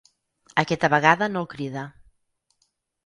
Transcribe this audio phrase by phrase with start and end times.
[0.61, 1.85] Aquesta vegada no el crida.